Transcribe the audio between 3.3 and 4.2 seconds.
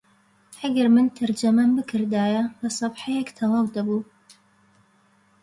تەواو دەبوو